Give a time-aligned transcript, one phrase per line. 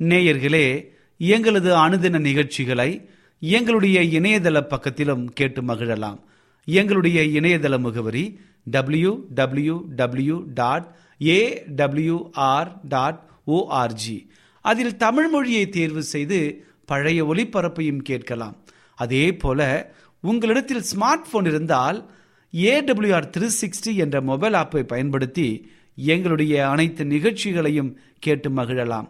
[0.00, 3.08] நேயர்களே எங்களது அனுதின நிகழ்ச்சிகளை
[3.40, 6.18] எங்களுடைய இணையதள பக்கத்திலும் கேட்டு மகிழலாம்.
[6.64, 10.94] எங்களுடைய இணையதள முகவரி W W W dot
[11.26, 14.26] A W R dot ORG
[14.60, 18.56] அதில் தமிழ் மொழியை தேர்வு செய்து பழைய ஒளிபரப்பையும் கேட்கலாம்.
[18.94, 22.10] அதே போல உங்களிடத்தில் ஸ்மார்ட் போன் இருந்தால்
[22.52, 29.08] ஏடபிள்யூஆர் த்ரீ சிக்ஸ்டி என்ற மொபைல் ஆப்பை பயன்படுத்தி எங்களுடைய அனைத்து நிகழ்ச்சிகளையும் கேட்டு மகிழலாம்.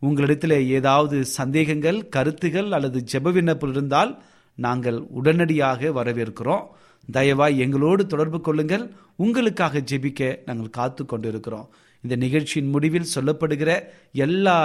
[0.00, 4.22] உங்களிடத்தில் ஏதாவது சந்தேகங்கள் கருத்துகள் அல்லது ஜெப விண்ணப்பம் இருந்தால்
[4.54, 6.64] நாங்கள் உடனடியாக வரவேற்கிறோம்.
[7.12, 8.90] தயவாய் எங்களோடு தொடர்பு கொள்ளுங்கள்.
[9.16, 11.68] உங்களுக்காக ஜெபிக்க நாங்கள் காத்து கொண்டிருக்கிறோம்.
[12.02, 13.82] இந்த நிகழ்ச்சியின் முடிவில் சொல்லப்படுகிற
[14.12, 14.56] எல்லா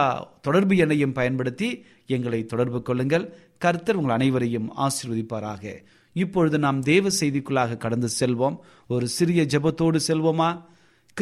[0.41, 3.33] தொடர்பு எண்ணையும் பயன்படுத்தி எங்களை தொடர்பு கொள்ளுங்கள்.
[3.57, 5.73] கர்த்தர் உங்கள் அனைவரையும் ஆசீர்வதிப்பாராக.
[6.13, 8.57] இப்பொழுது நாம் தேவ செய்திக்குள்ளாக கடந்து செல்வோம்.
[8.87, 10.63] ஒரு சிறிய ஜெபத்தோடு செல்வோமா?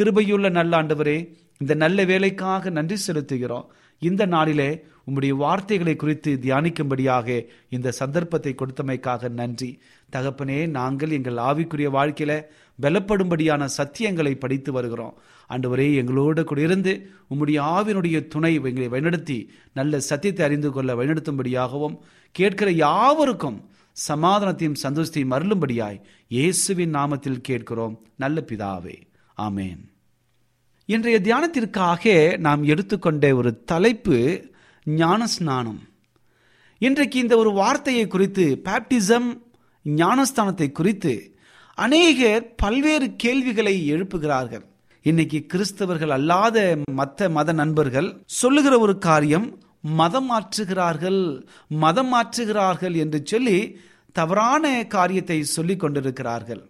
[0.00, 3.64] கிருபையுள்ள நல்ல ஆண்டவரே இந்த நல்ல வேலைக்காக நன்றி செலுத்துகிறோம்.
[3.98, 9.80] இந்த நாளிலே உம்முடைய வார்த்தைகளை குறித்து தியானிக்கும்படியாக இந்த சந்தர்ப்பத்தை கொடுத்தமைக்காக நன்றி.
[10.12, 12.44] தகப்பனே நாங்கள் எங்கள் ஆவிக்குரிய வாழ்க்கையில
[12.82, 15.18] பலப்படும்படியான சத்தியங்களை படித்து வருகிறோம்.
[15.50, 21.98] ஆண்டவரே எங்களோடு கூட இருந்து உம்முடைய ஆவினுடைய துணை எங்களை வழிநடத்தி நல்ல சத்தியத்தை அறிந்து கொள்ள வழிநடத்தும்படியாகவும்
[22.32, 23.68] கேட்கிற யாவருக்கும்
[24.08, 28.02] சமாதானத்தையும் சந்தோஷத்தையும் அருளும்படியாய் இயேசுவின் நாமத்தில் கேட்கிறோம்.
[28.16, 29.00] நல்ல பிதாவே.
[29.36, 29.93] ஆமேன்.
[30.88, 32.02] இன்றைய தியானத்திற்காக
[32.38, 34.16] நாம் எடுத்துக்கொண்ட ஒரு தலைப்பு
[34.86, 35.78] ஞானஸ்நானம்.
[36.80, 39.28] இன்றைக்கு இந்த ஒரு வார்த்தையை குறித்து பேப்டிசம்
[39.84, 41.12] ஞானஸ்தானத்தை குறித்து
[41.78, 44.64] அநேகர் பல்வேறு கேள்விகளை எழுப்புகிறார்கள்.
[45.02, 46.66] இன்னைக்கு கிறிஸ்தவர்கள் அல்லாத
[47.00, 48.10] மற்ற மத நண்பர்கள்
[48.40, 49.48] சொல்லுகிற ஒரு காரியம்
[50.02, 51.20] மதம் மாற்றுகிறார்கள்
[51.84, 53.58] மதம் மாற்றுகிறார்கள் என்று சொல்லி
[54.12, 56.62] தவறான காரியத்தை சொல்லிக் கொண்டிருக்கிறார்கள்.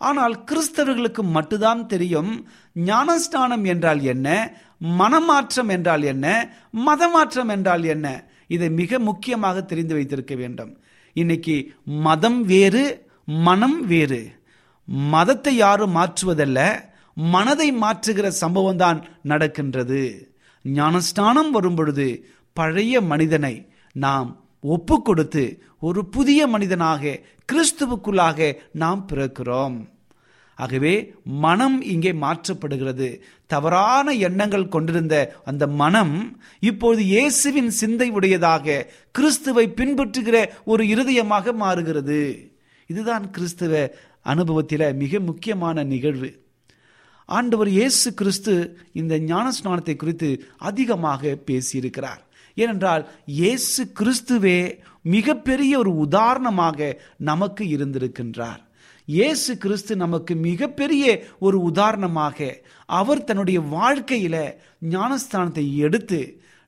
[0.00, 2.30] ஆனால் கிறிஸ்தவர்களுக்கு மட்டும்தான் தெரியும்
[2.74, 4.52] ஞானஸ்தானம் என்றால் என்ன?
[4.80, 6.54] மனமாற்றம் என்றால் என்ன?
[6.86, 8.24] மதமாற்றம் என்றால் என்ன?
[8.46, 10.78] இதை மிக முக்கியமாக தெரிந்து வைத்திருக்க வேண்டும்.
[11.12, 14.42] இன்னைக்கு மதம் வேறு மனம் வேறு.
[14.86, 20.28] மதத்தை யாரும் மாற்றுவதல்ல மனதை மாற்றுகிற சம்பவம் தான் நடக்கின்றது.
[20.62, 27.18] ஞானஸ்தானம் வரும் பொழுது பழைய மனிதனை நாம் ஒப்பு கொடுத்து ஒரு புதிய மனிதனாக
[27.52, 29.76] கிறிஸ்துவுக்குள்ளாக நாம் பிறக்கிறோம்.
[30.56, 30.94] ஆகவே
[31.24, 33.08] மனம் இங்கே மாற்றப்படுகிறது.
[33.46, 36.14] தவறான எண்ணங்கள் கொண்டிருந்த அந்த மனம்
[36.70, 38.76] இப்போது இயேசுவின் சிந்தை உடையதாக
[39.12, 42.50] கிறிஸ்துவை பின்பற்றுகிற ஒரு இருதயமாக மாறுகிறது.
[42.86, 43.74] இதுதான் கிறிஸ்துவ
[44.22, 46.30] அனுபவத்தில் மிக முக்கியமான நிகழ்வு.
[47.24, 48.54] ஆண்டவர் இயேசு கிறிஸ்து
[48.92, 52.22] இந்த ஞானஸ்நானத்தை குறித்து அதிகமாக பேசியிருக்கிறார்.
[52.56, 54.58] ஏனென்றால் இயேசு கிறிஸ்துவே
[55.02, 58.60] மிகப்பெரிய ஒரு உதாரணமாக நமக்கு இருந்திருக்கின்றார்.
[59.06, 61.04] இயேசு கிறிஸ்து நமக்கு மிகப்பெரிய
[61.38, 62.48] ஒரு உதாரணமாக
[62.88, 64.36] அவர் தன்னுடைய வாழ்க்கையில
[64.94, 66.20] ஞானஸ்தானத்தை எடுத்து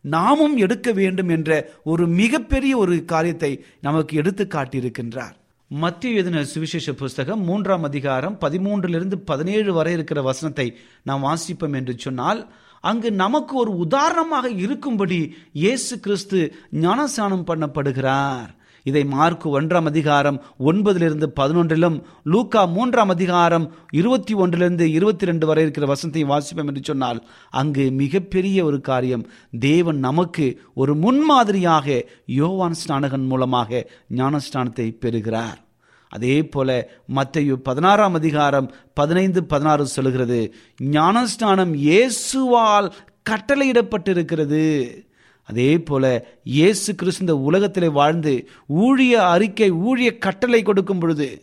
[0.04, 1.50] நாமும் எடுக்க வேண்டும் என்ற
[1.85, 5.35] ஒரு மிகப்பெரிய ஒரு காரியத்தை நமக்கு எடுத்து காட்டியிருக்கின்றார்.
[5.70, 10.66] மத்திய எழுதின சுவிசேஷ புஸ்தகம் மூன்றாம் அதிகாரம் பதிமூன்றிலிருந்து பதினேழு வரை இருக்கிற வசனத்தை
[11.02, 12.40] நாம் வாசிப்போம் என்று சொன்னால்
[12.80, 15.18] அங்கு நமக்கு ஒரு உதாரணமாக இருக்கும்படி
[15.52, 16.40] இயேசு கிறிஸ்து
[16.82, 18.50] ஞானஸ்நானம் பண்ணப்படுகிறார்.
[18.86, 25.86] இதை மார்க் ஒன்றாம் அதிகாரம் ஒன்பதிலிருந்து பதினொன்றிலும் லூக்கா மூன்றாம் அதிகாரம் இருபத்தி ஒன்றிலிருந்து இருபத்தி ரெண்டு வரை இருக்கிற
[25.86, 29.24] வசனத்தை வாசிப்போம் என்று சொன்னால் அங்கு மிகப்பெரிய ஒரு காரியம்
[29.58, 31.96] தேவன் நமக்கு ஒரு முன்மாதிரியாக
[32.40, 33.82] யோவான் ஸ்நானகன் மூலமாக
[34.16, 35.58] ஞானஸ்நானத்தை பெறுகிறார்.
[36.10, 36.70] அதே போல
[37.14, 40.40] மத்தையு பதினாறாம் அதிகாரம் பதினைந்து பதினாறு சொல்கிறது
[40.96, 42.88] ஞானஸ்நானம் இயேசுவால்
[43.30, 44.64] கட்டளையிடப்பட்டிருக்கிறது.
[45.46, 51.42] அதே போல இயேசு கிறிஸ்து இந்த வாழ்ந்து ஊழிய அறிக்கை ஊழிய கட்டளை கொடுக்கும் பொழுது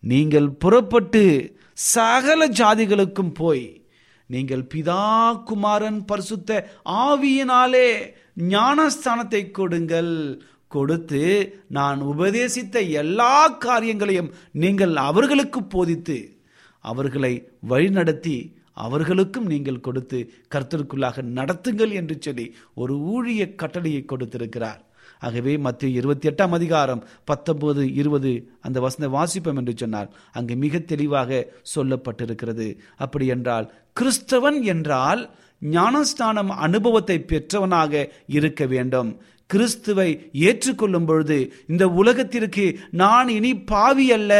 [0.00, 3.82] நீங்கள் புறப்பட்டு சகல ஜாதிகளுக்கும் போய்
[4.26, 10.42] நீங்கள் பிதா குமாரன் பரிசுத்த ஆவியினாலே ஞானஸ்தானத்தை கொடுங்கள்.
[10.68, 16.38] கொடுத்து நான் உபதேசித்த எல்லா காரியங்களையும் நீங்கள் அவர்களுக்கு போதித்து
[16.78, 20.18] அவர்களை வழிநடத்தி அவர்களுக்கும் நீங்கள் கொடுத்து
[20.54, 24.80] கர்த்தருக்குள்ளாக நடத்துங்கள் என்று சொல்லி ஒரு ஊழிய கட்டளையை கொடுத்திருக்கிறார்.
[25.20, 31.46] ஆகவே மத்திய இருபத்தி எட்டாம் அதிகாரம் பத்தொன்பது இருபது அந்த வசந்த வாசிப்பம் என்று சொன்னால் அங்கு மிக தெளிவாக
[31.74, 32.68] சொல்லப்பட்டிருக்கிறது.
[32.96, 35.22] அப்படி என்றால் கிறிஸ்தவன் என்றால்
[35.60, 39.10] ஞானஸ்தானம் அனுபவத்தை பெற்றவனாக இருக்க வேண்டும்.
[39.46, 44.32] கிறிஸ்துவை ஏற்றுக்கொள்ளும் பொழுது இந்த உலகத்திற்கு நான் இனி பாவி அல்ல.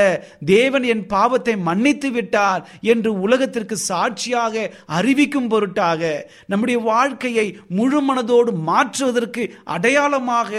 [0.44, 9.44] தேவன் என் பாவத்தை மன்னித்து விட்டார் என்று உலகத்திற்கு சாட்சியாக அறிவிக்கும் பொருட்டாக நம்முடைய வாழ்க்கையை முழு மனதோடு மாற்றுவதற்கு
[9.64, 10.52] அடையாளமாக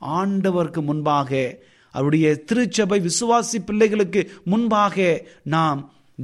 [0.00, 1.30] ஆண்டவருக்கு முன்பாக
[1.94, 5.80] அவருடைய திருச்சபை விசுவாசி பிள்ளைகளுக்கு முன்பாக நாம்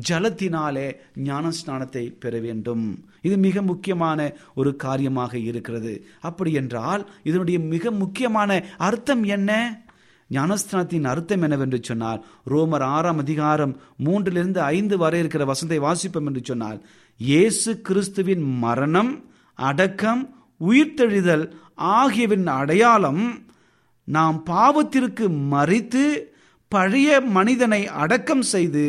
[0.08, 0.86] ஜலத்தினாலே
[1.24, 2.86] ஞானஸ்நானத்தை பெற வேண்டும்.
[3.24, 4.18] இது மிக முக்கியமான
[4.54, 5.92] ஒரு காரியமாக இருக்கிறது.
[6.20, 8.50] அப்படி என்றால் இதனுடைய மிக முக்கியமான
[8.80, 9.50] அர்த்தம் என்ன?
[10.30, 13.72] ஞானஸ்தானத்தின் அர்த்தம் என்னவென்று சொன்னால் ரோமர் ஆறாம் அதிகாரம்
[14.04, 16.78] மூன்றிலிருந்து ஐந்து வரை இருக்கிற வசந்தை வாசிப்போம் என்று சொன்னால்
[17.20, 19.12] இயேசு கிறிஸ்துவின் மரணம்
[19.58, 20.22] அடக்கம்
[20.60, 21.44] உயிர்த்தெழுதல்
[21.96, 23.22] ஆகியவின் அடையாளம்
[24.08, 26.04] நாம் பாவத்திற்கு மறித்து
[26.72, 28.84] பழைய மனிதனை அடக்கம் செய்து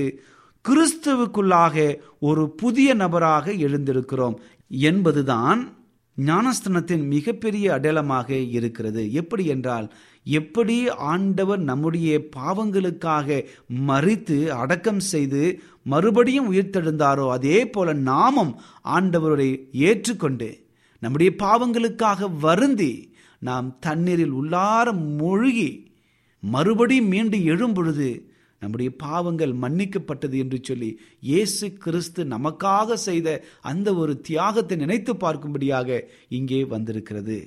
[0.66, 4.36] கிறிஸ்துவுக்குள்ளாக ஒரு புதிய நபராக எழுந்திருக்கிறோம்
[4.68, 5.74] என்பதுதான்
[6.18, 9.14] ஞானஸ்தானத்தின் மிகப்பெரிய அடையாளமாக இருக்கிறது.
[9.14, 9.94] எப்படி என்றால்
[10.24, 13.46] எப்படி ஆண்டவர் நம்முடைய பாவங்களுக்காக
[13.88, 20.66] மறித்து அடக்கம் செய்து மறுபடியும் உயிர்த்தெழுந்தாரோ அதே போல நாமும் ஆண்டவரை ஏற்றுக்கொண்டு
[21.00, 25.94] நம்முடைய பாவங்களுக்காக வருந்தி நாம் தண்ணீரில் உள்ளார மூழ்கி
[26.40, 28.10] மறுபடியும் மீண்டும் எழும்பொழுது
[28.66, 30.90] நம்முடைய பாவங்கள் மன்னிக்கப்பட்டது என்று சொல்லி
[31.30, 33.28] இயேசு கிறிஸ்து நமக்காக செய்த
[33.72, 36.00] அந்த ஒரு தியாகத்தை நினைத்து பார்க்கும்படியாக
[36.40, 37.38] இங்கே வந்திருக்கிறது.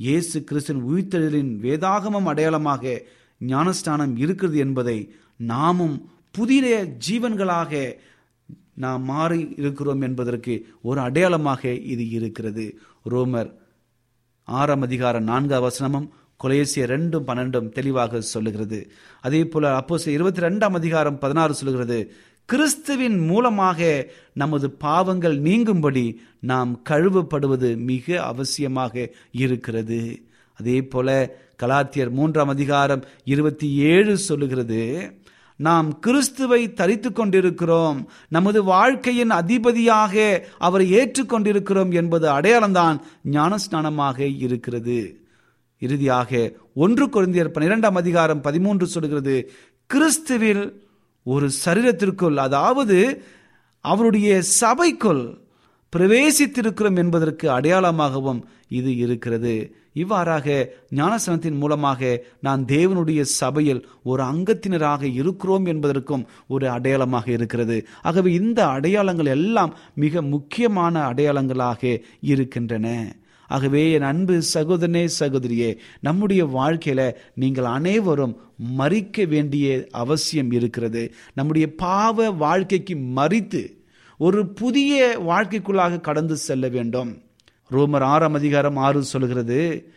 [0.00, 2.94] இயேசு கிறிஸ்தன் உயிர்த்தெழுதலின் வேதாகமம் அடையாளமாக
[3.40, 4.98] ஞானஸ்தானம் இருக்கிறது என்பதை
[5.52, 5.96] நாமும்
[6.36, 6.74] புதிய
[7.06, 7.72] ஜீவன்களாக
[8.82, 10.54] நாம் மாறி இருக்கிறோம் என்பதற்கு
[10.88, 12.64] ஒரு அடையாளமாக இது இருக்கிறது.
[13.12, 13.50] ரோமர்
[14.48, 16.08] ஆறாம் அதிகாரம் நான்காம் வசனமும்
[16.42, 18.90] கொலேசிய ரெண்டும் பன்னெண்டும் தெளிவாக சொல்லுகிறது.
[19.20, 22.12] அதே போல அப்போ இருபத்தி ரெண்டாம் அதிகாரம் பதினாறு சொல்லுகிறது
[22.44, 30.22] கிறிஸ்துவின் மூலமாக நமது பாவங்கள் நீங்கும்படி நாம் கழுவப்படுவது மிக அவசியமாக இருக்கிறது.
[30.54, 35.12] அதே போல கலாத்தியர் மூன்றாம் அதிகாரம் இருபத்தி ஏழு சொல்லுகிறது
[35.56, 38.08] நாம் கிறிஸ்துவை தரித்து கொண்டிருக்கிறோம்.
[38.28, 42.98] நமது வாழ்க்கையின் அதிபதியாக அவரை ஏற்றுக்கொண்டிருக்கிறோம் என்பது அடையாளம்தான்
[43.30, 45.23] ஞானஸ்நானமாக இருக்கிறது.
[45.82, 46.30] இறுதியாக
[46.74, 49.36] ஒன்று குழந்தையர் பன்னிரெண்டாம் அதிகாரம் பதிமூன்று சொல்கிறது
[49.90, 50.64] கிறிஸ்துவில்
[51.26, 52.98] ஒரு சரீரத்திற்குள் அதாவது
[53.80, 55.24] அவருடைய சபைக்குள்
[55.92, 59.52] பிரவேசித்திருக்கிறோம் என்பதற்கு அடையாளமாகவும் இது இருக்கிறது.
[59.92, 60.46] இவ்வாறாக
[60.90, 67.76] ஞானசனத்தின் மூலமாக நான் தேவனுடைய சபையில் ஒரு அங்கத்தினராக இருக்கிறோம் என்பதற்கும் ஒரு அடையாளமாக இருக்கிறது.
[68.02, 73.16] ஆகவே இந்த அடையாளங்கள் எல்லாம் மிக முக்கியமான அடையாளங்களாக இருக்கின்றன.
[73.48, 78.40] ஆகவே என் அன்பு சகோதரனே சகோதரியே நம்முடைய வாழ்க்கையில் நீங்கள் அனைவரும்
[78.78, 81.14] மறிக்க வேண்டிய அவசியம் இருக்கிறது.
[81.34, 83.62] நம்முடைய பாவ வாழ்க்கைக்கு மறித்து
[84.18, 87.22] ஒரு புதிய வாழ்க்கைக்குள்ளாக கடந்து செல்ல வேண்டும்.
[87.70, 89.88] ரோமர் ஆறாம் அதிகாரம் ஆறு சொல்கிறது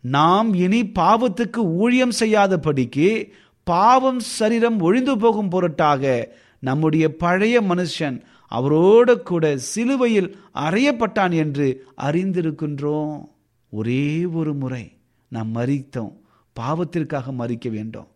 [0.00, 3.30] நாம் இனி பாவத்துக்கு ஊழியம் செய்யாதபடிக்கு
[3.64, 13.24] பாவம் சரீரம் ஒழிந்து போகும் பொருட்டாக நம்முடைய பழைய மனுஷன் அவரோடு கூட சிலுவையில் அறையப்பட்டான் என்று அறிந்திருக்கின்றோம்.
[13.70, 14.92] ஒரே ஒரு முறை
[15.28, 16.12] நாம் மறித்தோம்
[16.60, 18.06] பாவத்திற்காக மறிக்க வேண்டும்.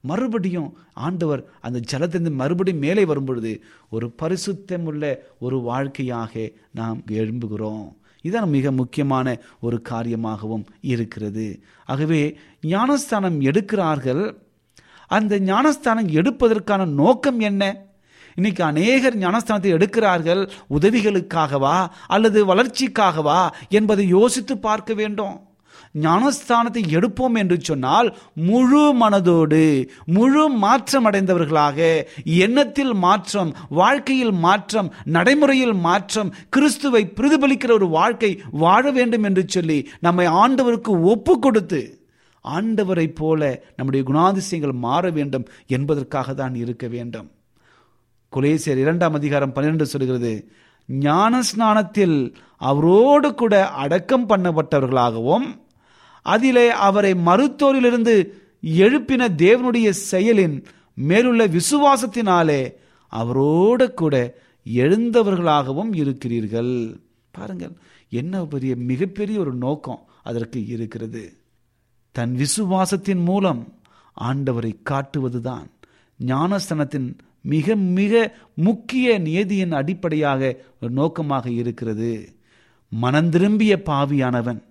[0.00, 7.92] மறுபடியும் ஆண்டவர் அந்த ஜலத்திலிருந்து மறுபடியும் மேலே வரும்பொழுது ஒரு பரிசுத்தம் உள்ள ஒரு வாழ்க்கையாக நாம் எழும்புகிறோம்.
[8.22, 11.62] இதான் மிக முக்கியமான ஒரு காரியமாகவும் இருக்கிறது.
[11.84, 14.34] ஆகவே ஞானஸ்தானம் எடுக்கிறார்கள்.
[15.06, 17.88] அந்த ஞானஸ்தானம் எடுப்பதற்கான நோக்கம் என்ன?
[18.38, 20.42] இன்னைக்கு அநேகர் ஞானஸ்தானத்தை எடுக்கிறார்கள்.
[20.78, 25.36] உதவிகளுக்காகவா அல்லது வளர்ச்சிக்காகவா என்பதை யோசித்து பார்க்க வேண்டும்.
[26.04, 28.08] ஞானஸ்தானத்தை எடுப்போம் என்று சொன்னால்
[28.48, 29.62] முழு மனதோடு
[30.16, 31.78] முழு மாற்றம் அடைந்தவர்களாக
[32.44, 38.30] எண்ணத்தில் மாற்றம் வாழ்க்கையில் மாற்றம் நடைமுறையில் மாற்றம் கிறிஸ்துவை பிரதிபலிக்கிற ஒரு வாழ்க்கை
[38.64, 41.82] வாழ வேண்டும் என்று சொல்லி நம்மை ஆண்டவருக்கு ஒப்பு கொடுத்து
[42.44, 47.28] ஆண்டவரை போல நம்முடைய குணாதிசயங்கள் மாற வேண்டும் என்பதற்காக தான் இருக்க வேண்டும்.
[48.36, 50.50] குலேசியர் இரண்டாம் அதிகாரம் பன்னிரண்டு சொல்கிறது
[50.86, 55.46] ஞான ஸ்நானத்தில் அவரோடு கூட அடக்கம் பண்ணப்பட்டவர்களாகவும்
[56.22, 58.14] அதிலே அவரை மருத்துவரிலிருந்து
[58.62, 62.72] எழுப்பின தேவனுடைய செயலின் மேலுள்ள விசுவாசத்தினாலே
[63.08, 64.34] அவரோடு கூட
[64.64, 67.00] எழுந்தவர்களாகவும் இருக்கிறீர்கள்.
[67.30, 67.72] பாருங்கள்
[68.10, 71.36] என்ன பெரிய மிகப்பெரிய ஒரு நோக்கம் அதற்கு இருக்கிறது.
[72.10, 73.72] தன் விசுவாசத்தின் மூலம்
[74.20, 75.66] ஆண்டவரை காட்டுவதுதான்
[76.26, 82.34] ஞானஸ்தனத்தின் மிக மிக முக்கிய நியதியின் அடிப்படையாக ஒரு நோக்கமாக இருக்கிறது.
[83.02, 84.62] மனந்திரும்பிய பாவியானவன்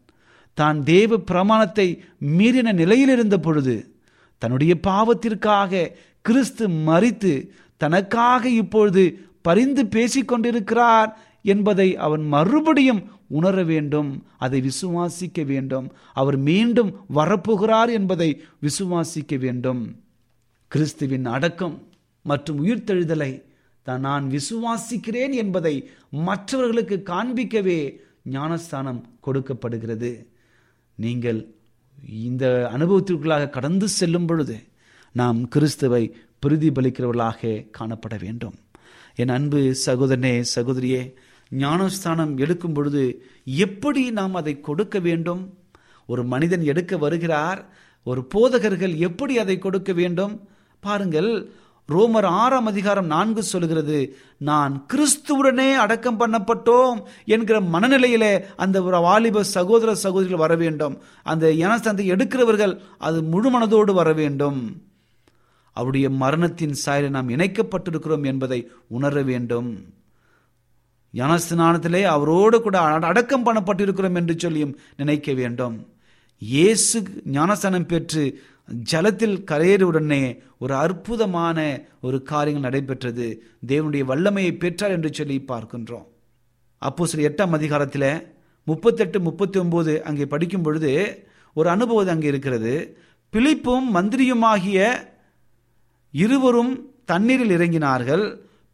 [0.53, 2.03] தான் தேவ பிரமாணத்தை
[2.37, 3.93] மீறின நிலையில் இருந்த பொழுது
[4.37, 15.45] தன்னுடைய பாவத்திற்காக கிறிஸ்து மறித்து தனக்காக இப்பொழுது பரிந்து பேசிக்கொண்டிருக்கிறார் என்பதை அவன் மறுபடியும் உணர வேண்டும் அதை விசுவாசிக்க
[15.45, 15.91] வேண்டும்.
[16.13, 19.95] அவர் மீண்டும் வரப்போகிறார் என்பதை விசுவாசிக்க வேண்டும்.
[20.67, 21.87] கிறிஸ்துவின் அடக்கம்
[22.21, 23.43] மற்றும் உயிர்த்தெழுதலை
[23.83, 30.29] தான் நான் விசுவாசிக்கிறேன் என்பதை மற்றவர்களுக்கு காண்பிக்கவே ஞானஸ்தானம் கொடுக்கப்படுகிறது.
[30.95, 31.39] நீங்கள்
[32.23, 34.57] இந்த அனுபவத்திற்குள்ளாக கடந்து செல்லும் பொழுது
[35.11, 36.03] நாம் கிறிஸ்துவை
[36.45, 38.55] பிரதிபலிக்கிறவர்களாக காணப்பட வேண்டும்.
[39.15, 41.13] என் அன்பு சகோதரனே சகோதரியே
[41.51, 45.53] ஞானஸ்தானம் எடுக்கும் பொழுது எப்படி நாம் அதை கொடுக்க வேண்டும்?
[46.05, 47.61] ஒரு மனிதன் எடுக்க வருகிறார்
[48.03, 50.47] ஒரு போதகர்கள் எப்படி அதை கொடுக்க வேண்டும்?
[50.79, 51.51] பாருங்கள்
[51.89, 59.95] ரோமர் ஆறாம் அதிகாரம் நான்கு சொல்கிறது நான் கிறிஸ்துவுடனே அடக்கம் பண்ணப்பட்டோம் என்கிற மனநிலையிலே அந்த ஒரு வாலிப சகோதர
[59.95, 61.01] சகோதரிகள் வர வேண்டும்.
[61.23, 64.81] அந்த ஞானஸ்தானத்தை எடுக்கிறவர்கள் அது முழு மனதோடு வர வேண்டும்.
[65.71, 69.85] அவருடைய மரணத்தின் சாயலை நாம் இணைக்கப்பட்டிருக்கிறோம் என்பதை உணர வேண்டும்.
[71.13, 75.87] ஞானஸ்தானத்திலே அவரோடு கூட அடக்கம் பண்ணப்பட்டிருக்கிறோம் என்று சொல்லியும் நினைக்க வேண்டும்.
[76.37, 78.43] இயேசு ஞானஸ்தானம் பெற்று
[78.91, 81.59] ஜலத்தில் கரையேறுவுடனே ஒரு அற்புதமான
[82.01, 83.27] ஒரு காரியங்கள் நடைபெற்றது.
[83.67, 86.07] தேவனுடைய வல்லமையை பெற்றார் என்று சொல்லி பார்க்கின்றோம்.
[86.77, 88.11] அப்போ சில எட்டாம் அதிகாரத்தில்
[88.63, 90.91] முப்பத்தெட்டு முப்பத்தி ஒன்பது அங்கே படிக்கும் பொழுது
[91.53, 92.73] ஒரு அனுபவம் அங்கே இருக்கிறது.
[93.29, 94.79] பிலிப்பும் மந்திரியுமாகிய
[96.13, 96.73] இருவரும்
[97.05, 98.25] தண்ணீரில் இறங்கினார்கள்.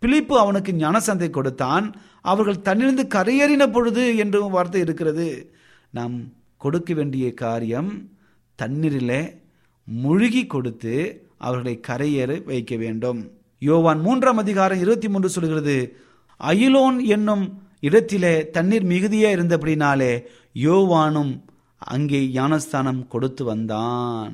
[0.01, 1.85] பிலிப்பு அவனுக்கு ஞானசந்தை கொடுத்தான்.
[2.21, 5.53] அவர்கள் தன்னிலிருந்து கரையேறின பொழுது என்றும் வார்த்தை இருக்கிறது.
[5.91, 6.15] நாம்
[6.57, 7.91] கொடுக்க வேண்டிய காரியம்
[8.59, 9.43] தண்ணீரிலே
[9.87, 10.93] முழுகி கொடுத்து
[11.37, 13.19] அவர்களை கரையேற வைக்க வேண்டும்.
[13.61, 15.75] யோவான் மூன்றாம் அதிகாரம் இருபத்தி மூன்று சொல்கிறது
[16.39, 17.45] அயிலோன் என்னும்
[17.79, 20.13] இடத்திலே தண்ணீர் மிகுதியா இருந்தபடினாலே
[20.65, 21.33] யோவானும்
[21.77, 24.33] அங்கே ஞானஸ்தானம் கொடுத்து வந்தான்.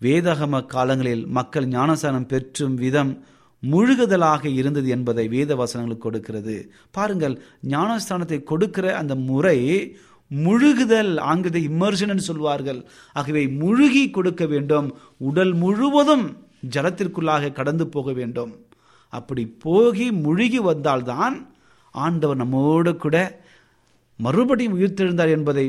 [0.00, 3.12] வேதகம காலங்களில் மக்கள் ஞானஸ்தானம் பெற்றும் விதம்
[3.62, 6.56] முழுகுதலாக இருந்தது என்பதை வேத வசனங்களுக்கு கொடுக்கிறது.
[6.90, 7.34] பாருங்கள்
[7.68, 9.58] ஞானஸ்தானத்தை கொடுக்கிற அந்த முறை
[10.30, 12.80] முழுகுதல் ஆங்கிலத்தை இம்மர்ஷன் சொல்வார்கள்.
[13.16, 14.88] ஆகவே முழுகி கொடுக்க வேண்டும்.
[15.28, 16.26] உடல் முழுவதும்
[16.74, 18.52] ஜலத்திற்குள்ளாக கடந்து போக வேண்டும்.
[19.12, 21.36] அப்படி போகி முழுகி வந்தால்தான்
[21.94, 23.16] ஆண்டவர் நம்மோடு கூட
[24.18, 25.64] மறுபடியும் உயிர்த்தெழுந்தார் என்பதை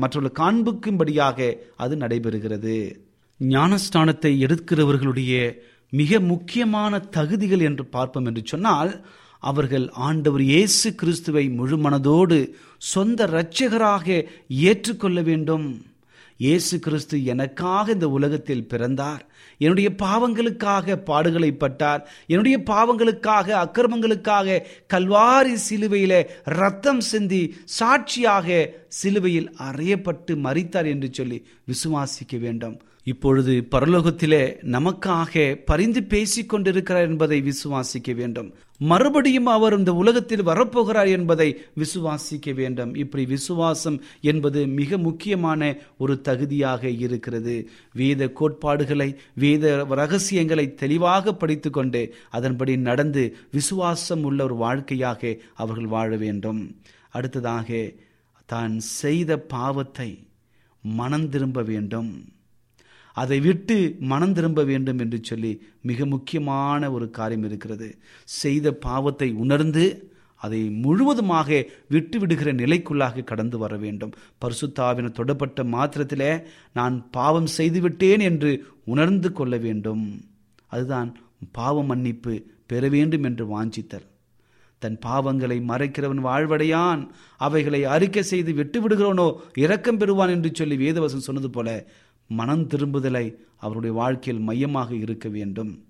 [0.00, 1.48] மற்றவர்கள் காண்பிக்கும்படியாக
[1.82, 2.76] அது நடைபெறுகிறது.
[3.40, 5.34] ஞானஸ்தானத்தை எடுக்கிறவர்களுடைய
[5.92, 8.90] மிக முக்கியமான தகுதிகள் என்று பார்ப்போம் என்று சொன்னால்
[9.38, 12.38] அவர்கள் ஆண்டவர் இயேசு கிறிஸ்துவை முழுமனதோடு
[12.78, 15.86] சொந்த இரட்சகராக ஏற்றுக்கொள்ள வேண்டும்.
[16.36, 19.22] இயேசு கிறிஸ்து எனக்காக இந்த உலகத்தில் பிறந்தார்.
[19.58, 22.02] என்னுடைய பாவங்களுக்காக பாடுகளை பட்டார்.
[22.26, 24.62] என்னுடைய பாவங்களுக்காக அக்கிரமங்களுக்காக
[24.94, 32.76] கல்வாரி சிலுவையில் ரத்தம் சிந்தி சாட்சியாக சிலுவையில் அறையப்பட்டு மறித்தார் என்று சொல்லி விசுவாசிக்க வேண்டும்.
[33.02, 34.42] இப்பொழுது பரலோகத்திலே
[34.76, 38.54] நமக்காக பரிந்து பேசிக் கொண்டிருக்கிறார் என்பதை விசுவாசிக்க வேண்டும்.
[38.80, 42.94] மறுபடியும் அவர் இந்த உலகத்தில் வரப்போகிறார் என்பதை விசுவாசிக்க வேண்டும்.
[42.94, 47.68] இப்படி விசுவாசம் என்பது மிக முக்கியமான ஒரு தகுதியாக இருக்கிறது.
[47.92, 56.16] வேத கோட்பாடுகளை வேத ரகசியங்களை தெளிவாக படித்து கொண்டு அதன்படி நடந்து விசுவாசம் உள்ள ஒரு வாழ்க்கையாக அவர்கள் வாழ
[56.16, 56.80] வேண்டும்.
[57.10, 57.92] அடுத்ததாக
[58.46, 60.10] தான் செய்த பாவத்தை
[60.80, 62.10] மனம் திரும்ப வேண்டும்.
[63.20, 63.76] அதை விட்டு
[64.10, 65.52] மனம் திரும்ப வேண்டும் என்று சொல்லி
[65.90, 67.88] மிக முக்கியமான ஒரு காரியம் இருக்கிறது.
[68.40, 69.84] செய்த பாவத்தை உணர்ந்து
[70.42, 71.48] அதை முழுவதுமாக
[71.94, 74.12] விட்டு விடுகிற நிலைக்குள்ளாக கடந்து வர வேண்டும்.
[74.42, 76.32] பரிசுத்தாவின தொடப்பட்ட மாத்திரத்திலே
[76.78, 78.52] நான் பாவம் செய்துவிட்டேன் என்று
[78.84, 80.04] உணர்ந்து கொள்ள வேண்டும்.
[80.74, 81.10] அதுதான்
[81.58, 82.34] பாவ மன்னிப்பு
[82.70, 84.06] பெற வேண்டும் என்று வாஞ்சித்தல்.
[84.82, 87.00] தன் பாவங்களை மறைக்கிறவன் வாழ்வடையான்.
[87.46, 89.28] அவைகளை அறிக்கை செய்து விட்டு விடுகிறவனோ
[89.64, 91.68] இரக்கம் பெறுவான் என்று சொல்லி வேதவசம் சொன்னது போல
[92.28, 95.84] மனம் திரும்புதலை அவருடைய வாழ்க்கையில் மையமாக இருக்க வேண்டும்.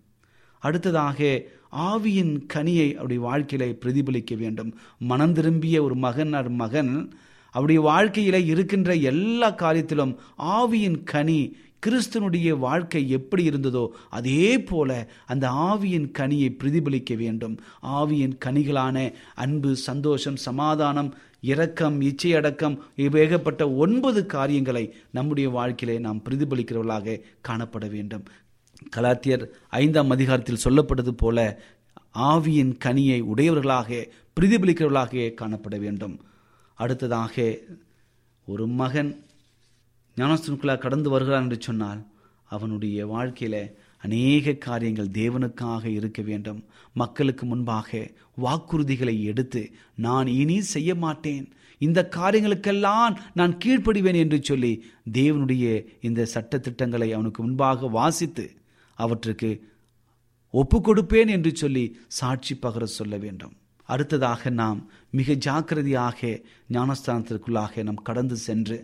[0.61, 4.74] அடுத்ததாக ஆவியின் கனியை அவருடைய வாழ்க்கையில பிரதிபலிக்க வேண்டும்.
[4.98, 7.12] மனம் திரும்பிய ஒரு மகன் மகன்
[7.51, 16.11] அவருடைய வாழ்க்கையில இருக்கின்ற எல்லா காரியத்திலும் ஆவியின் கனி கிறிஸ்தனுடைய வாழ்க்கை எப்படி இருந்ததோ அதே போல அந்த ஆவியின்
[16.18, 17.59] கனியை பிரதிபலிக்க வேண்டும்.
[17.83, 27.90] ஆவியின் கனிகளான அன்பு சந்தோஷம் சமாதானம் இரக்கம் இச்சையடக்கம் இவ்வேகப்பட்ட ஒன்பது காரியங்களை நம்முடைய வாழ்க்கையிலே நாம் பிரதிபலிக்கிறவர்களாக காணப்பட
[27.90, 28.24] வேண்டும்.
[28.96, 31.61] கலாத்தியர் ஐந்தாம் அதிகாரத்தில் சொல்லப்பட்டது போல
[32.14, 34.09] ஆவியின் கனியை உடையவர்களாக
[34.40, 36.20] பிரதிபலிக்கிறவர்களாக காணப்பட வேண்டும்.
[36.74, 37.59] அடுத்ததாக
[38.46, 39.24] ஒரு மகன்
[40.16, 42.07] ஞானஸ்தனுக்குள்ளாக கடந்து வருகிறான் என்று சொன்னால்
[42.44, 46.65] அவனுடைய வாழ்க்கையில் அநேக காரியங்கள் தேவனுக்காக இருக்க வேண்டும்.
[46.93, 48.11] மக்களுக்கு முன்பாக
[48.43, 49.63] வாக்குறுதிகளை எடுத்து
[49.95, 51.47] நான் இனி செய்ய மாட்டேன்.
[51.79, 54.73] இந்த காரியங்களுக்கெல்லாம் நான் கீழ்ப்படிவேன் என்று சொல்லி
[55.13, 58.47] தேவனுடைய இந்த சட்ட திட்டங்களை அவனுக்கு முன்பாக வாசித்து
[58.99, 59.51] அவற்றுக்கு
[60.55, 63.57] ஒப்பு கொடுப்பேன் என்று சொல்லி சாட்சி பகர சொல்ல வேண்டும்.
[63.89, 64.81] அடுத்ததாக நாம்
[65.11, 66.41] மிக ஜாக்கிரதையாக
[66.73, 68.79] ஞானஸ்தானத்திற்குள்ளாக நாம் கடந்து சென்று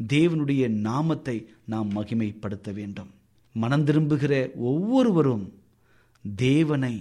[0.00, 3.10] தேவனுடைய நாமத்தை நாம் மகிமைப்படுத்த வேண்டும்.
[3.62, 4.34] மனம் திரும்புகிற
[4.70, 5.46] ஒவ்வொருவரும்
[6.36, 6.94] தேவனை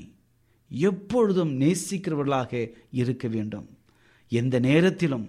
[0.70, 2.52] எப்பொழுதும் நேசிக்கிறவர்களாக
[3.02, 3.68] இருக்க வேண்டும்.
[4.32, 5.28] எந்த நேரத்திலும்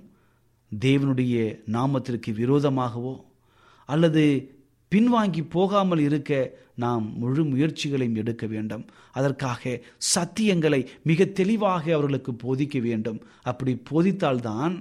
[0.73, 1.35] தேவனுடைய
[1.77, 3.14] நாமத்திற்கு விரோதமாகவோ
[3.88, 4.25] அல்லது
[4.93, 6.33] பின்வாங்கி போகாமல் இருக்க
[6.85, 8.85] நாம் முழு முயற்சிகளையும் எடுக்க வேண்டும்.
[9.12, 9.62] அதற்காக
[10.14, 13.19] சத்தியங்களை மிக தெளிவாக அவர்களுக்கு போதிக்க வேண்டும்.
[13.43, 14.75] அப்படி போதித்தால்தான்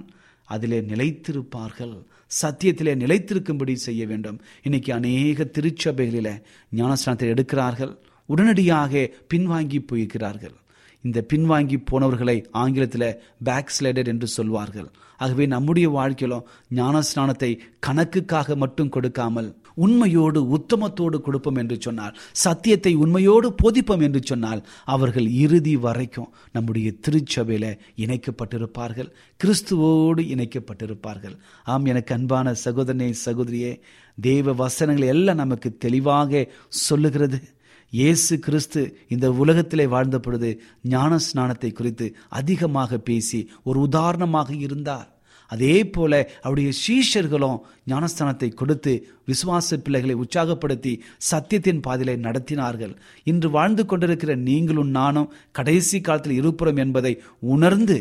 [0.48, 1.96] அதிலே நிலைத்திருப்பார்கள்.
[2.42, 4.40] சத்தியத்திலே நிலைத்திருக்கும்படி செய்ய வேண்டும்.
[4.62, 6.42] இன்னைக்கு அநேக திருச்சபைகளில்
[6.76, 7.96] ஞானஸ்தானத்தை எடுக்கிறார்கள்.
[8.26, 10.56] உடனடியாக பின்வாங்கி போயிருக்கிறார்கள்.
[11.04, 14.88] இந்த பின்வாங்கி போனவர்களை ஆங்கிலத்தில் பேக் ஸ்லைடர் என்று சொல்வார்கள்.
[15.16, 24.04] ஆகவே நம்முடைய வாழ்க்கையிலும் ஞானஸ்நானத்தை கணக்குக்காக மட்டும் கொடுக்காமல் உண்மையோடு உத்தமத்தோடு கொடுப்போம் என்று சொன்னால் சத்தியத்தை உண்மையோடு போதிப்போம்
[24.06, 24.62] என்று சொன்னால்
[24.94, 27.70] அவர்கள் இறுதி வரைக்கும் நம்முடைய திருச்சபையில்
[28.04, 29.10] இணைக்கப்பட்டிருப்பார்கள்.
[29.40, 31.36] கிறிஸ்துவோடு இணைக்கப்பட்டிருப்பார்கள்.
[31.72, 33.72] ஆம் எனக்கு அன்பான சகோதரனே சகோதரியே
[34.18, 36.46] தேவ வசனங்கள் எல்லாம் நமக்கு தெளிவாக
[36.86, 37.40] சொல்லுகிறது.
[37.92, 38.80] இயேசு கிறிஸ்து
[39.14, 40.48] இந்த உலகத்திலே வாழ்ந்த பொழுது
[40.94, 42.06] ஞான ஸ்நானத்தை குறித்து
[42.40, 45.08] அதிகமாக பேசி ஒரு உதாரணமாக இருந்தார்.
[45.50, 47.58] அதே போல அவருடைய சீஷர்களும்
[47.90, 48.92] ஞானஸ்தானத்தை கொடுத்து
[49.26, 50.92] விசுவாச பிள்ளைகளை உற்சாகப்படுத்தி
[51.30, 52.94] சத்தியத்தின் பாதையிலே நடத்தினார்கள்.
[53.30, 57.12] இன்று வாழ்ந்து கொண்டிருக்கிற நீங்களும் நானும் கடைசி காலத்தில் இருப்புறோம் என்பதை
[57.54, 57.98] உணர்ந்து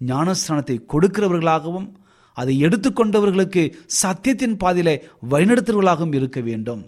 [0.00, 1.88] ஞானஸ்தானத்தை கொடுக்கிறவர்களாகவும்
[2.36, 3.62] அதை எடுத்துக்கொண்டவர்களுக்கு
[4.02, 4.94] சத்தியத்தின் பாதையிலே
[5.30, 6.82] வழிநடத்துவர்களாகவும் இருக்க வேண்டும்.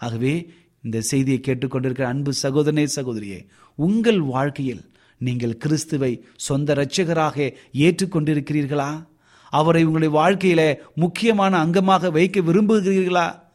[0.00, 0.32] ஆகவே
[0.84, 3.38] இந்த செய்தியை கேட்டுக்கொண்டிருக்கிற அன்பு சகோதரனே சகோதரியே
[3.78, 4.82] உங்கள் வாழ்க்கையில்
[5.20, 6.10] நீங்கள் கிறிஸ்துவை
[6.46, 7.36] சொந்த இரட்சகராக
[7.86, 8.90] ஏற்றுக்கொண்டிருக்கிறீர்களா?
[9.50, 13.46] அவரை உங்களுடைய வாழ்க்கையில முக்கியமான அங்கமாக வைக்க விரும்புகிறீர்களா?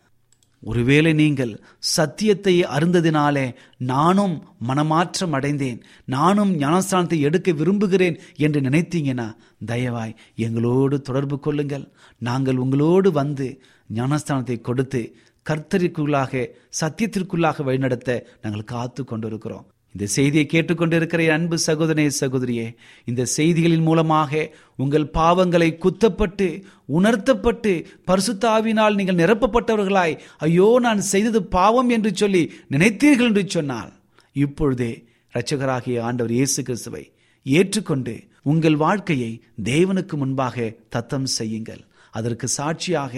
[0.64, 4.36] ஒருவேளை நீங்கள் சத்தியத்தை அருந்ததினாலே நானும்
[4.68, 9.28] மனமாற்றம் அடைந்தேன் நானும் ஞானஸ்தானத்தை எடுக்க விரும்புகிறேன் என்று நினைத்தீங்கன்னா
[9.66, 11.86] தயவாய் எங்களோடு தொடர்பு கொள்ளுங்கள்.
[12.22, 13.62] நாங்கள் உங்களோடு வந்து
[13.94, 15.16] ஞானஸ்தானத்தை கொடுத்து
[15.50, 16.48] கர்த்தருக்குள்ளாக
[16.82, 19.66] சத்தியத்திற்குள்ளாக வழிநடத்த நாங்கள் காத்து கொண்டிருக்கிறோம்.
[19.96, 22.68] இந்த செய்தியை கேட்டுக்கொண்டிருக்கிற அன்பு சகோதரே சகோதரியே
[23.06, 24.44] இந்த செய்திகளின் மூலமாக
[24.84, 26.48] உங்கள் பாவங்களை குத்தப்பட்டு
[27.00, 27.74] உணர்த்தப்பட்டு
[28.10, 30.16] பரிசுத்தாவினால் நீங்கள் நிரப்பப்பட்டவர்களாய்
[30.48, 32.44] ஐயோ நான் செய்தது பாவம் என்று சொல்லி
[32.76, 33.92] நினைத்தீர்கள் என்று சொன்னால்
[34.36, 34.92] இப்பொழுதே
[35.34, 37.04] இரட்சகராகிய ஆண்டவர் இயேசு கிறிஸ்துவை
[37.46, 38.14] ஏற்றுக்கொண்டு
[38.52, 39.32] உங்கள் வாழ்க்கையை
[39.64, 41.82] தேவனுக்கு முன்பாக தத்தம் செய்யுங்கள்.
[42.14, 43.14] அதற்கு சாட்சியாக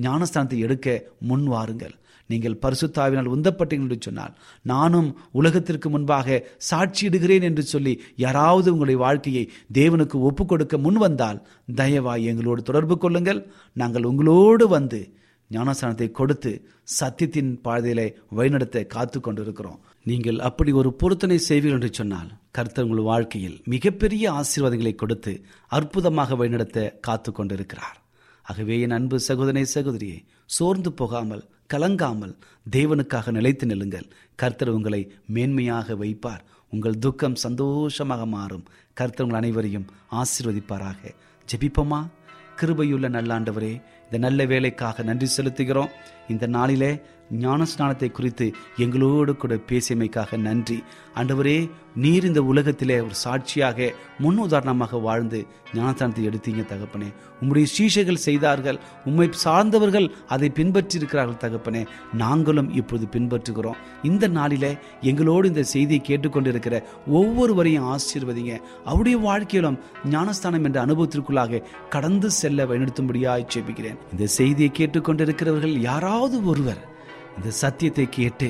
[0.00, 0.86] ஞானஸ்தானத்தை எடுக்க
[1.30, 1.94] முன் வாருங்கள்.
[2.32, 5.08] நீங்கள் பரிசுத்தாவினால் உந்தப்பட்டீர்கள் என்று சொன்னால் நானும்
[5.40, 6.38] உலகத்திற்கு முன்பாக
[6.70, 9.44] சாட்சியிடுகிறேன் என்று சொல்லி யாராவது உங்களுடைய வாழ்க்கையை
[9.78, 11.40] தேவனுக்கு ஒப்பு கொடுக்க முன் வந்தால்
[11.80, 13.40] தயவாய் எங்களோடு தொடர்பு கொள்ளுங்கள்.
[13.76, 15.00] நாங்கள் உங்களோடு வந்து
[15.50, 16.50] ஞானஸ்தானத்தை கொடுத்து
[16.98, 18.04] சத்தியத்தின் பாதையிலே
[18.36, 19.80] வழிநடத்த காத்து கொண்டிருக்கிறோம்.
[20.06, 25.32] நீங்கள் அப்படி ஒரு பொருத்தனை செய்வீர்கள் என்று சொன்னால் கர்த்தர் உங்கள் வாழ்க்கையில் மிகப்பெரிய ஆசீர்வாதங்களை கொடுத்து
[25.70, 27.96] அற்புதமாக வழிநடத்த காத்து கொண்டிருக்கிறார்.
[28.46, 30.18] ஆகவே என் அன்பு சகோதரனை சகோதரியை
[30.56, 31.42] சோர்ந்து போகாமல்
[31.74, 32.36] கலங்காமல்
[32.70, 34.06] தேவனுக்காக நிலைத்து நில்லுங்கள்.
[34.34, 36.40] கர்த்தர் உங்களை மேன்மையாக வைப்பார்.
[36.70, 38.64] உங்கள் துக்கம் சந்தோஷமாக மாறும்.
[38.92, 41.14] கர்த்தர் உங்கள் அனைவரையும் ஆசீர்வதிப்பாராக.
[41.52, 42.08] ஜெபிப்போமா?
[42.56, 45.90] கிருபையுள்ள நல்லாண்டவரே இந்த நல்ல வேலைக்காக நன்றி செலுத்துகிறோம்.
[46.28, 47.00] இந்த நாளிலே
[47.38, 50.82] ஞானஸ்நானத்தை குறித்து எங்களோடு கூட பேசியமைக்காக நன்றி.
[51.14, 57.12] ஆண்டவரே நீர் இந்த உலகத்திலே ஒரு சாட்சியாக முன் உதாரணமாக வாழ்ந்து ஞானஸ்தானத்தை எடுத்தீங்க தகப்பனே.
[57.40, 61.86] உம்முடைய சீஷைகள் செய்தார்கள் உம்மை சார்ந்தவர்கள் அதை பின்பற்றி இருக்கிறார்கள் தகப்பனே.
[62.12, 63.76] நாங்களும் இப்பொழுது பின்பற்றுகிறோம்.
[64.02, 68.60] இந்த நாளில் எங்களோடு இந்த செய்தியை கேட்டுக்கொண்டிருக்கிற ஒவ்வொருவரையும் ஆசீர்வதிங்க.
[68.84, 69.78] அவருடைய வாழ்க்கையிலும்
[70.10, 73.98] ஞானஸ்தானம் என்ற அனுபவத்திற்குள்ளாக கடந்து செல்ல வழிநடத்தும்படியாக ஜெபிக்கிறேன்.
[74.12, 76.88] இந்த செய்தியை கேட்டுக்கொண்டிருக்கிறவர்கள் யாராவது ஒருவர்
[77.36, 78.48] இந்த சத்தியத்தை கேட்டு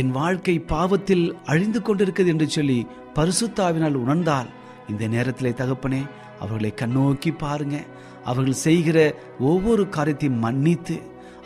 [0.00, 2.78] என் வாழ்க்கை பாவத்தில் அழிந்து கொண்டிருக்கிறது என்று சொல்லி
[3.14, 4.48] பரிசுத்தாவினால் உணர்ந்தால்
[4.88, 6.02] இந்த நேரத்திலே தகப்பனே
[6.40, 7.76] அவர்களை கண்ணோக்கி பாருங்க.
[8.24, 8.98] அவர்கள் செய்கிற
[9.50, 10.96] ஒவ்வொரு காரியத்தையும் மன்னித்து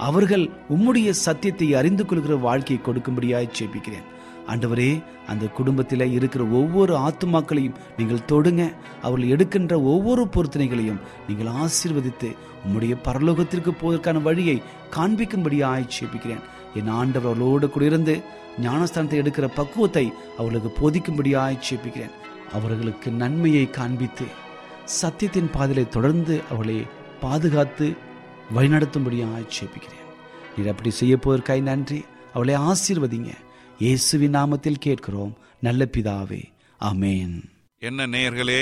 [0.08, 4.08] அவர்கள் உம்முடைய சத்தியத்தை அறிந்து கொள்கிற வாழ்க்கையை கொடுக்கும்படியாய் ஜெபிக்கிறேன்.
[4.52, 4.90] ஆண்டவரே
[5.26, 8.62] அந்த குடும்பத்தில் இருக்கிற ஒவ்வொரு ஆத்துமாக்களையும் நீங்கள் தொடுங்க.
[9.02, 12.30] அவர்கள் எடுக்கின்ற ஒவ்வொரு பொருத்தனைகளையும் நீங்கள் ஆசீர்வதித்து
[12.64, 14.56] உம்முடைய பரலோகத்திற்கு போவதற்கான வழியை
[14.96, 15.60] காண்பிக்கும்படி
[15.96, 16.42] ஜெபிக்கிறேன்.
[16.74, 18.14] என் ஆண்டவர்களோடு கூடியிருந்து இருந்து
[18.62, 22.16] ஞானஸ்தானத்தை எடுக்கிற பக்குவத்தை அவர்களுக்கு போதிக்கும்படியாய் சேப்பிக்கிறேன்
[22.52, 24.26] அவர்களுக்கு நன்மையை காண்பித்து
[25.00, 26.86] சத்தியத்தின் பாதிலை தொடர்ந்து அவளை
[27.20, 27.96] பாதுகாத்து
[28.54, 30.00] வழிநடத்தும்படியாய் சேப்பிக்கிறேன்
[30.56, 32.04] நீர் அப்படி செய்ய போவதற்காய் நன்றி.
[32.32, 33.30] அவளை ஆசீர்வதிங்க.
[33.78, 35.36] இயேசுவின் நாமத்தில் கேட்கிறோம்.
[35.60, 36.42] நல்ல பிதாவே.
[36.80, 37.44] அமேன்
[37.78, 38.60] என்ன நேயர்களே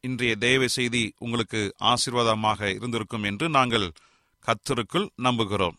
[0.00, 3.86] இன்றைய தேவ செய்தி உங்களுக்கு ஆசீர்வாதமாக இருந்திருக்கும் என்று நாங்கள்
[4.44, 5.78] கத்தருக்குள் நம்புகிறோம்.